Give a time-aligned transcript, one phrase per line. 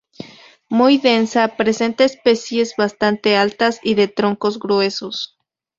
[0.67, 5.37] Muy densa, presenta especies bastante altas y de troncos gruesos.